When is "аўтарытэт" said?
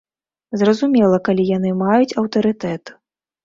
2.25-2.99